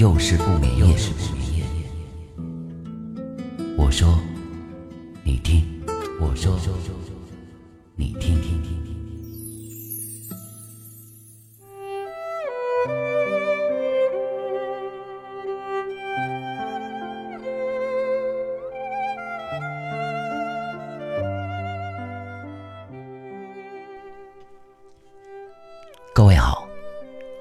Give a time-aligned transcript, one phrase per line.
[0.00, 0.96] 又是不眠夜，
[3.76, 4.18] 我说，
[5.22, 5.62] 你听，
[6.18, 6.58] 我说，
[7.96, 8.80] 你听，听，听，
[26.14, 26.66] 各位好，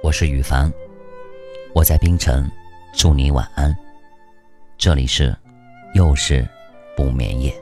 [0.03, 0.70] 我是雨凡。
[1.79, 2.45] 我在冰城，
[2.91, 3.73] 祝你晚安。
[4.77, 5.33] 这里是，
[5.93, 6.45] 又是
[6.93, 7.55] 不眠夜。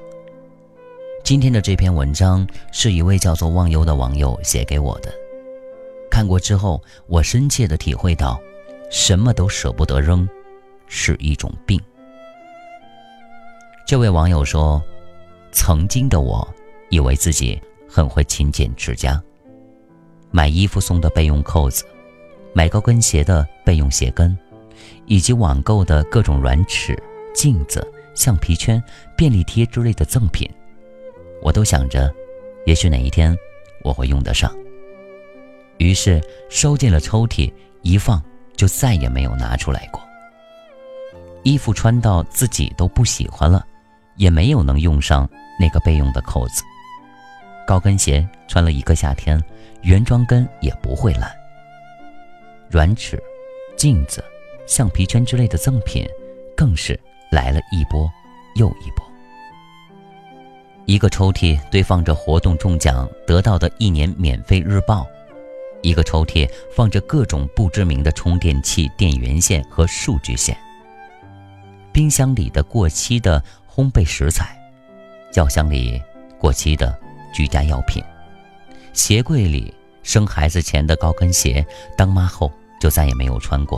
[1.24, 5.14] 今天的这篇文章是一位叫做忘忧的网友写给我的。
[6.10, 8.42] 看过之后，我深切的体会到，
[8.90, 10.28] 什么都舍不得扔，
[10.88, 11.80] 是一种病。
[13.86, 14.84] 这位网友说，
[15.52, 16.56] 曾经的我，
[16.90, 19.22] 以为自己很会勤俭持家，
[20.32, 21.86] 买衣服送的备用扣子。
[22.58, 24.36] 买高跟鞋的备用鞋跟，
[25.06, 26.98] 以及网购的各种软尺、
[27.32, 28.84] 镜子、橡皮圈、
[29.16, 30.50] 便利贴之类的赠品，
[31.40, 32.12] 我都想着，
[32.66, 33.38] 也许哪一天
[33.84, 34.52] 我会用得上。
[35.78, 38.20] 于是收进了抽屉，一放
[38.56, 40.02] 就再也没有拿出来过。
[41.44, 43.64] 衣服穿到自己都不喜欢了，
[44.16, 46.64] 也没有能用上那个备用的扣子。
[47.68, 49.40] 高跟鞋穿了一个夏天，
[49.84, 51.32] 原装跟也不会烂。
[52.70, 53.22] 软尺、
[53.76, 54.24] 镜子、
[54.66, 56.08] 橡皮圈之类的赠品，
[56.56, 57.00] 更是
[57.32, 58.10] 来了一波
[58.56, 59.06] 又一波。
[60.86, 65.06] 一个抽屉堆放着活动中奖得到的一年免费日报，
[65.82, 70.58] 一个抽屉放着各种不知名的充电器、电源线和数据线。
[71.92, 74.58] 冰箱里的过期的烘焙食材，
[75.36, 76.02] 药箱里
[76.38, 76.98] 过期的
[77.34, 78.04] 居家药品，
[78.94, 79.74] 鞋柜里。
[80.08, 83.78] 生孩子前的高跟鞋，当妈后就再也没有穿过。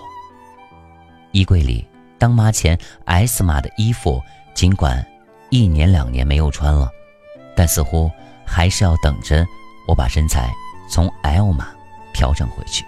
[1.31, 1.83] 衣柜里
[2.19, 4.21] 当妈前 S 码的衣服，
[4.53, 5.03] 尽管
[5.49, 6.87] 一年两年没有穿了，
[7.55, 8.11] 但似乎
[8.45, 9.43] 还是要等着
[9.87, 10.53] 我把身材
[10.87, 11.69] 从 L 码
[12.13, 12.85] 调整回去。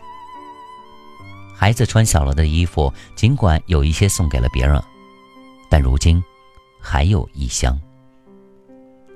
[1.56, 4.80] 孩子穿小了的衣服，尽管有一些送给了别人，
[5.68, 6.24] 但如今
[6.80, 7.76] 还有一箱。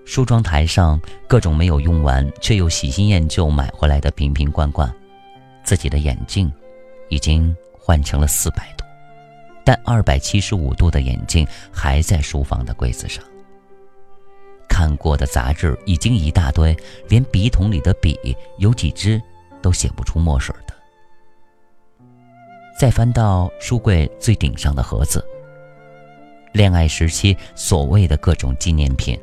[0.05, 4.93] 梳妆台上各种没有用完却又喜新厌旧买回来的瓶瓶罐罐，
[5.63, 6.51] 自己的眼镜
[7.09, 8.85] 已经换成了四百度，
[9.63, 13.23] 但二百七十五度的眼镜还在书房的柜子上。
[14.69, 16.77] 看过的杂志已经一大堆，
[17.09, 19.19] 连笔筒里的笔有几支
[19.61, 20.75] 都写不出墨水的。
[22.79, 25.25] 再翻到书柜最顶上的盒子，
[26.51, 29.19] 恋爱时期所谓的各种纪念品。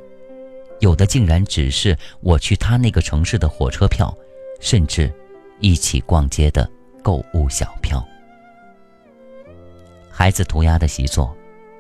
[0.82, 4.12] 有的竟然只是我去他那个城市的火车票，
[4.60, 5.12] 甚至
[5.60, 6.69] 一起逛街的
[7.04, 8.04] 购物小票。
[10.10, 11.32] 孩子涂鸦的习作，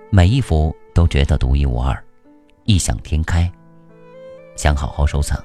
[0.08, 2.00] 每一幅都觉得独一无二，
[2.64, 3.50] 异想天开，
[4.54, 5.36] 想好好收藏，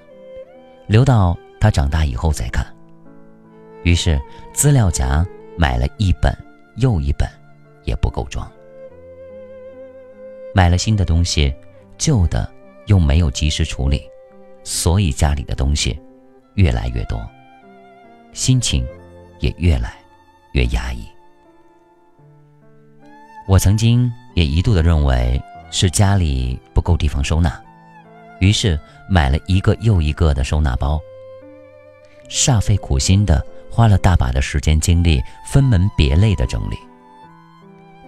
[0.85, 2.63] 留到他长大以后再看。
[3.81, 4.21] 于是
[4.53, 5.25] 资料夹
[5.57, 6.31] 买了一本
[6.75, 7.27] 又一本，
[7.85, 8.47] 也不够装。
[10.53, 11.51] 买了新的东西，
[11.97, 12.55] 旧的。
[12.87, 14.01] 又没有及时处理，
[14.63, 15.97] 所以家里的东西
[16.55, 17.25] 越来越多，
[18.33, 18.85] 心情
[19.39, 19.93] 也越来
[20.53, 21.07] 越压抑。
[23.47, 27.61] 我曾经也一度的认为是家里不够地方收纳，
[28.39, 28.77] 于是
[29.09, 30.99] 买了一个又一个的收纳包，
[32.29, 36.75] 煞费苦心的花了大把的时间精力，分门别类的整理。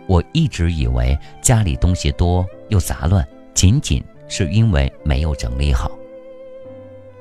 [0.07, 4.03] 我一直以为家里东西多又杂乱，仅仅。
[4.29, 5.91] 是因为没有整理好。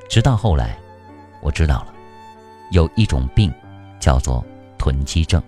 [0.08, 0.78] 直到后来，
[1.43, 1.94] 我知道了，
[2.70, 3.52] 有一种病，
[3.99, 4.44] 叫做
[4.78, 5.43] 囤积症。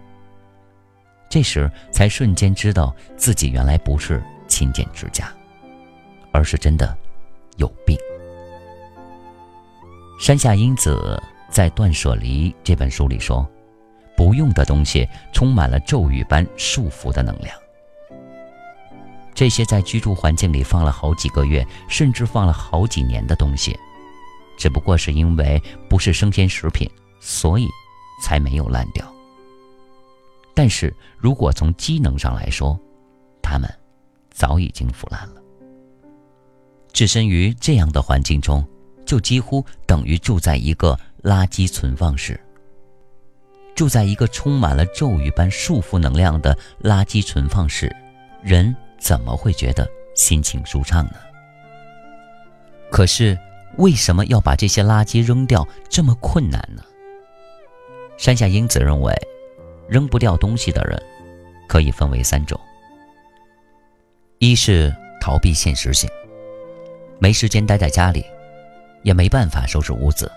[1.28, 5.32] 这时才瞬间知道自己原来不是勤俭持家，
[6.32, 6.96] 而是真的
[7.56, 7.96] 有病。
[10.18, 13.48] 山下英子在《断舍离》这本书里说
[14.16, 17.56] ：“不用的东西充满了咒语般束缚的能量。”
[19.40, 23.74] 这些在居住环境里放了好几个月，甚至放了好几年的东西，
[24.58, 25.58] 只不过是因为
[25.88, 26.86] 不是生鲜食品，
[27.20, 27.66] 所以
[28.22, 29.10] 才没有烂掉。
[30.52, 32.78] 但是如果从机能上来说，
[33.40, 33.66] 他们
[34.30, 35.40] 早已经腐烂了。
[36.92, 38.62] 置身于这样的环境中，
[39.06, 42.38] 就几乎等于住在一个垃圾存放室。
[43.74, 47.90] 住在一个充满了咒语般束缚能量的垃圾存放室，
[48.42, 51.14] 人怎么会觉得心情舒畅呢？
[52.90, 53.38] 可是，
[53.78, 56.84] 为什么要把这些垃圾扔掉这么困难呢？
[58.18, 59.14] 山下英子认为，
[59.88, 61.02] 扔不掉东西的人，
[61.66, 62.60] 可以分为三种：
[64.38, 66.08] 一是逃避现实性。
[67.18, 68.24] 没时间待在家里，
[69.02, 70.30] 也没办法收拾屋子，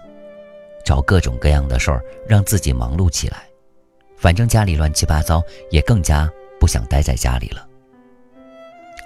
[0.86, 3.44] 找各种各样的事儿让自己忙碌起来。
[4.16, 7.68] 反正家里乱七八糟，也更加不想待在家里了。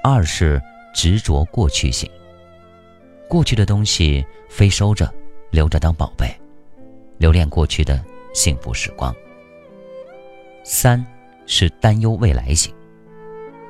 [0.08, 0.62] 二是
[0.94, 2.10] 执着过去性，
[3.28, 5.14] 过去的东西非收着，
[5.52, 6.34] 留着当宝贝，
[7.18, 8.02] 留恋过去的
[8.34, 9.14] 幸福时光。
[10.64, 11.06] 三
[11.46, 12.74] 是担忧未来性。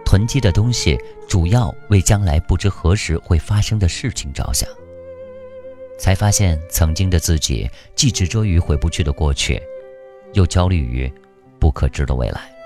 [0.06, 0.98] 囤积的东西
[1.28, 4.70] 主要为将来不知何时会发生的事情着想。
[6.00, 9.62] 才发现曾经的自己既执着于回不去的过去，
[10.34, 11.12] 又焦虑于
[11.60, 12.57] 不可知的未来。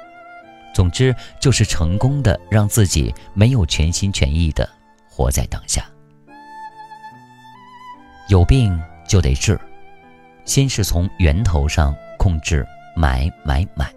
[0.73, 4.67] 总之，就是成功的让自己没有全心全意的
[5.09, 5.85] 活在当下。
[8.29, 9.59] 有病就得治，
[10.45, 12.65] 先是从源头上控制
[12.95, 13.93] 买买买。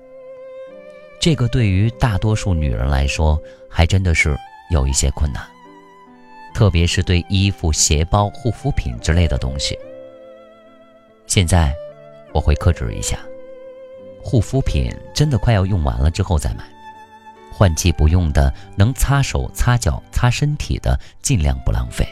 [1.21, 4.37] 这个对于大多数女人来说，还真的是
[4.71, 5.43] 有一些困难，
[6.53, 9.79] 特别是对衣服、鞋包、护肤品之类的东西。
[11.27, 11.73] 现在，
[12.33, 13.19] 我会克制一下，
[14.25, 16.65] 护肤品真的快要用完了之后再买，
[17.53, 22.09] 换季不用的、能擦手、擦脚、擦身体的，尽量不浪费。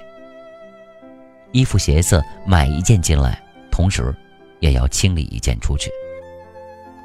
[1.52, 4.14] 衣服、鞋子买一件进来，同时
[4.60, 5.90] 也要清理一件出去。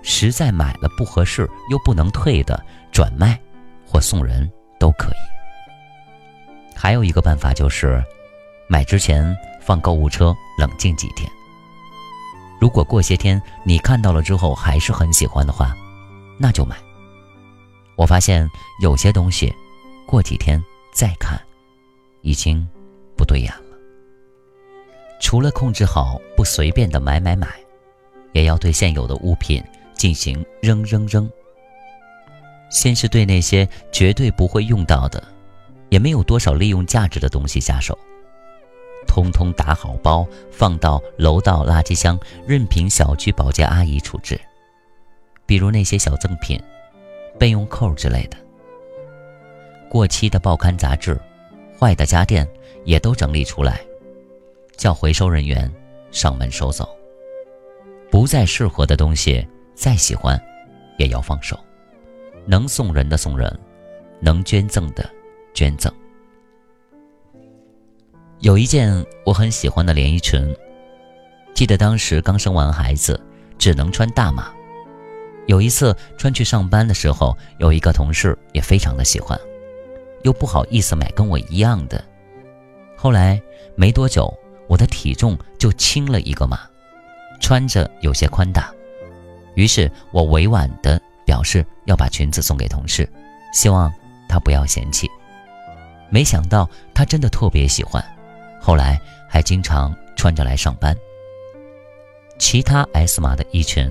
[0.03, 2.61] 实在买了不合适又不能退的，
[2.91, 3.39] 转卖
[3.85, 6.75] 或送人都可以。
[6.75, 8.03] 还有一个办法就是，
[8.67, 11.29] 买之前放购物车冷静几天。
[12.59, 15.75] 如果过些天你看到了之后还是很喜欢的话，
[16.37, 16.75] 那就买。
[17.95, 18.49] 我发现
[18.81, 19.53] 有些东西，
[20.05, 20.63] 过几天
[20.93, 21.39] 再看，
[22.21, 22.67] 已经
[23.15, 23.77] 不对眼了。
[25.19, 27.47] 除了控制好不随便的买买买，
[28.33, 29.63] 也要对现有的物品。
[29.97, 31.27] 进行扔扔扔。
[32.69, 35.27] 先是对那些绝对不会用到的，
[35.89, 37.97] 也没有多少利用价值的东西下手，
[39.17, 44.39] 通通打好包，放到楼道垃圾箱，任凭小区保洁阿姨处置。
[45.47, 46.61] 比如那些小赠品、
[47.39, 48.37] 备用扣之类的，
[49.89, 51.19] 过期的报刊杂志、
[51.79, 52.47] 坏的家电
[52.85, 53.81] 也都整理出来，
[54.75, 55.67] 叫回收人员
[56.11, 56.87] 上门收走。
[58.11, 59.43] 不再适合的东西。
[59.73, 60.39] 再喜欢，
[60.97, 61.55] 也要放手。
[62.47, 63.59] 能送人的送人，
[64.19, 65.07] 能捐赠的
[65.53, 65.93] 捐赠。
[68.39, 70.55] 有一件我很喜欢的连衣裙，
[71.55, 73.19] 记得当时刚生完孩子，
[73.57, 74.51] 只能穿大码。
[75.47, 79.39] 有一次穿去上班的时候，有一个同事也非常的喜欢，
[80.23, 82.03] 又不好意思买跟我一样的。
[82.95, 83.41] 后来
[83.75, 84.31] 没多久，
[84.67, 86.59] 我的体重就轻了一个码，
[87.39, 88.71] 穿着有些宽大。
[89.55, 93.09] 于是我委婉的表示要把裙子送给同事，
[93.51, 93.91] 希望
[94.29, 95.09] 他不要嫌弃。
[96.11, 98.03] 没想到他真的特别喜欢，
[98.67, 100.93] 后来还经常穿着来上班。
[102.37, 103.89] 其他 S 码的衣裙，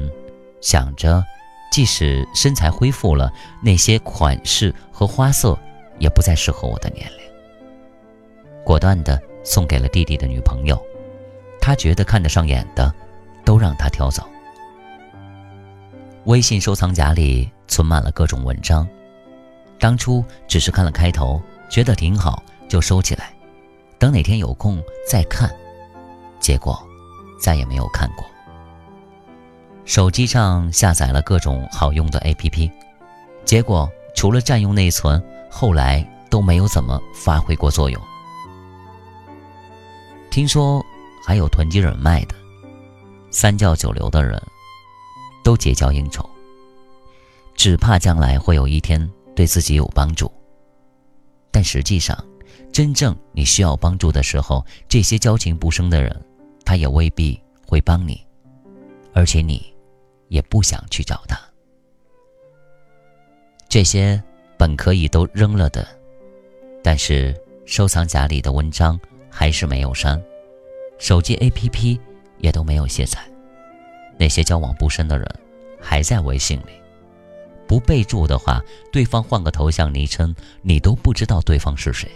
[0.61, 1.25] 想着
[1.73, 5.59] 即使身材恢复了，那些款式和花色
[5.99, 7.21] 也不再适合我的年龄，
[8.67, 10.79] 果断的送给了弟弟的女朋友。
[11.59, 12.93] 他觉得看得上眼的，
[13.47, 14.29] 都让他挑走。
[16.27, 18.87] 微信收藏夹里存满了各种文章，
[19.81, 21.41] 当初只是看了开头，
[21.71, 23.33] 觉得挺好，就收起来，
[23.99, 25.51] 等哪天有空再看。
[26.39, 26.79] 结果
[27.41, 28.25] 再也没有看过。
[29.85, 32.71] 手机上下载了各种好用的 APP，
[33.45, 38.01] 结果除了占用内存，后来都没有怎么发挥过作用。
[40.31, 40.85] 听说
[41.25, 42.35] 还有囤积人脉的，
[43.31, 44.41] 三教九流的人。
[45.45, 46.29] 都结交应酬，
[47.55, 50.29] 只怕将来会有一天对自己有帮助。
[51.53, 52.19] 但实际上，
[52.73, 56.25] 真正你需要帮助的时候，这些交情不深的人，
[56.65, 58.21] 他也未必会帮你，
[59.15, 59.75] 而且你
[60.29, 61.39] 也不想去找他。
[63.69, 64.23] 这些
[64.59, 65.87] 本可以都扔了的，
[66.83, 68.99] 但是收藏夹里的文章
[69.31, 70.23] 还是没有删，
[70.99, 71.99] 手机 APP
[72.39, 73.19] 也都没有卸载。
[74.19, 75.27] 那些交往不深的人，
[75.81, 76.73] 还在微信里，
[77.67, 82.11] 不备注的话，对方换个头像昵称，你都不知道对方是谁。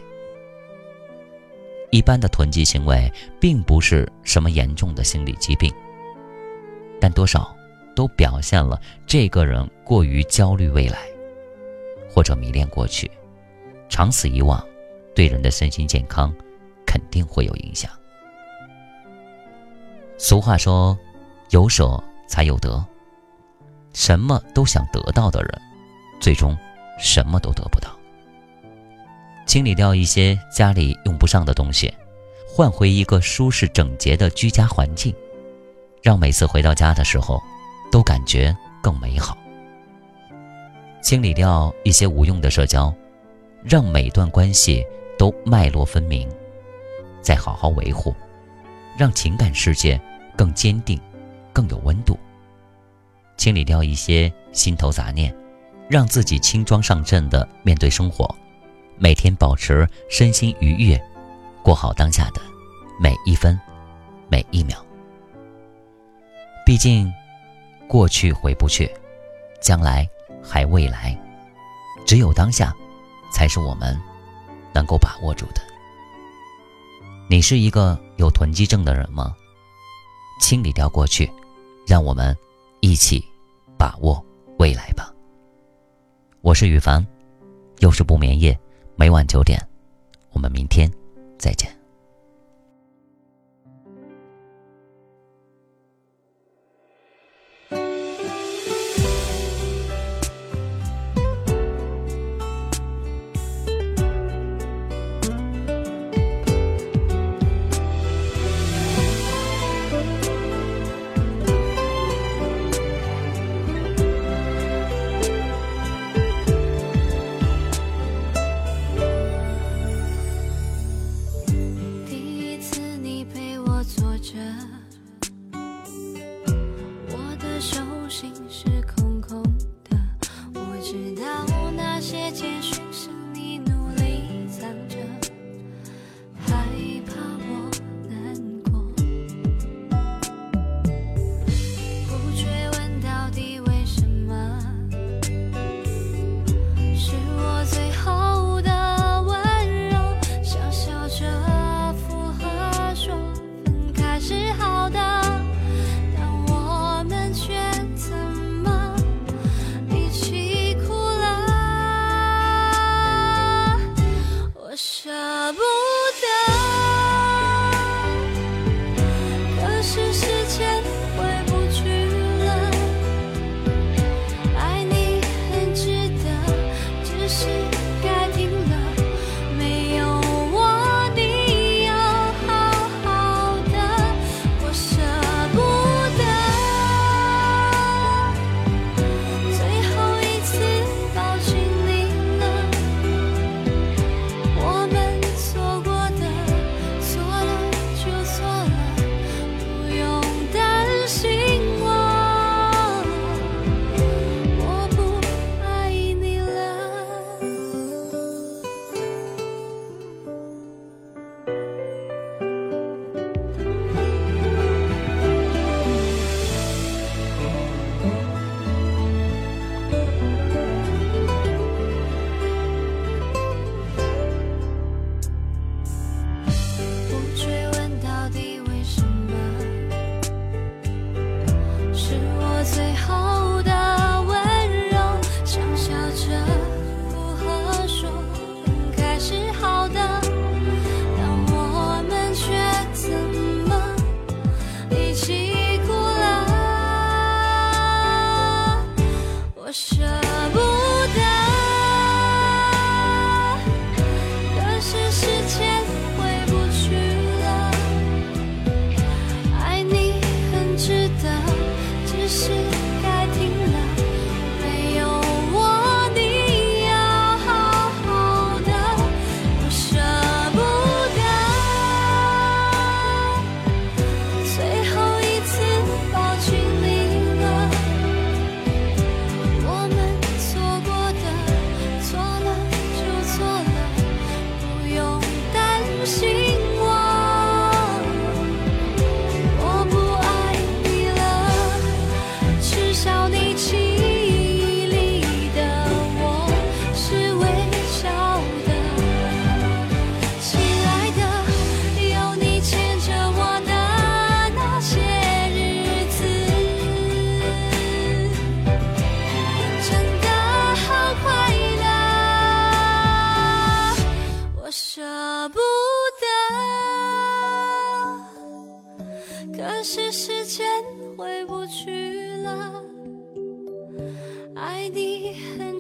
[1.90, 5.73] 一般的囤积行为并不是什么严重的心理疾病，
[7.00, 7.54] 但多少
[7.94, 10.99] 都表现了这个人过于焦虑未来，
[12.09, 13.11] 或者迷恋过去，
[13.88, 14.64] 长此以往，
[15.14, 16.32] 对人的身心健康
[16.87, 17.90] 肯定会有影响。
[20.16, 20.97] 俗话说
[21.50, 22.85] ：“有舍才有得。”
[23.92, 25.61] 什么都想得到的人，
[26.20, 26.56] 最终
[27.00, 27.90] 什么都得不到。
[29.50, 31.92] 清理掉一些家里用不上的东西，
[32.47, 35.12] 换回一个舒适整洁的居家环境，
[36.04, 37.42] 让每次回到家的时候
[37.90, 39.37] 都感觉更美好。
[41.02, 42.95] 清理掉一些无用的社交，
[43.64, 44.87] 让每段关系
[45.19, 46.28] 都脉络分明，
[47.21, 48.14] 再好好维护，
[48.97, 50.00] 让情感世界
[50.37, 50.97] 更坚定、
[51.52, 52.16] 更有温度。
[53.37, 55.37] 清理掉一些心头杂念，
[55.88, 58.33] 让自己轻装上阵的面对生活，
[59.02, 61.02] 每天保持身心愉悦，
[61.62, 62.42] 过好当下的
[63.00, 63.59] 每一分
[64.28, 64.76] 每一秒。
[66.66, 67.11] 毕竟，
[67.88, 68.95] 过去回不去，
[69.59, 70.07] 将来
[70.42, 71.19] 还未来，
[72.04, 72.76] 只有当下，
[73.33, 73.99] 才是我们
[74.75, 75.62] 能够把握住的。
[77.26, 79.35] 你是一个有囤积症的人吗？
[80.42, 81.30] 清理掉过去，
[81.87, 82.37] 让我们
[82.80, 83.25] 一起。
[83.78, 84.23] 把握
[84.59, 85.11] 未来吧。
[86.42, 87.07] 我是雨凡，
[87.78, 88.61] 又是不眠夜，
[89.00, 89.59] 每晚九点，
[90.30, 90.87] 我们明天
[91.38, 91.79] 再见。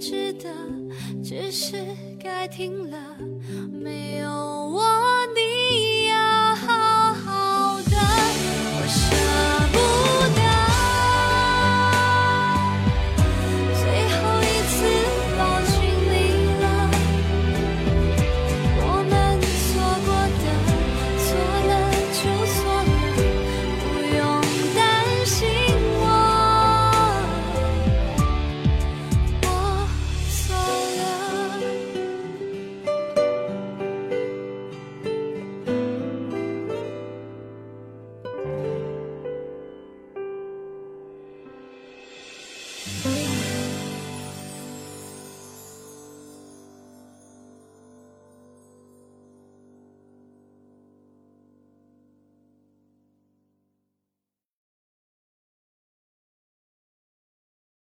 [0.00, 0.48] 值得，
[1.22, 1.76] 只是
[2.18, 2.96] 该停了，
[3.70, 4.59] 没有。